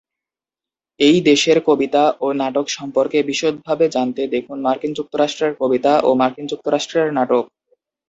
এই 0.99 1.17
দেশের 1.29 1.57
কবিতা 1.67 2.03
ও 2.21 2.37
নাটক 2.41 2.65
সম্পর্কে 2.77 3.17
বিশদভাবে 3.29 3.85
জানতে 3.95 4.21
দেখুন 4.35 4.57
মার্কিন 4.61 4.91
যুক্তরাষ্ট্রের 4.95 5.53
কবিতা 5.61 5.93
ও 5.99 6.19
মার্কিন 6.21 6.45
যুক্তরাষ্ট্রের 6.51 7.07
নাটক। 7.17 7.43